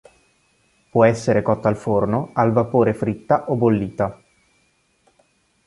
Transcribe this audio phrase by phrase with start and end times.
[0.89, 4.19] Può essere cotta al forno, al vapore fritta o bollita.